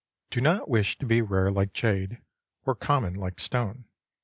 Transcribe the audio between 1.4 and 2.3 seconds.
like jade,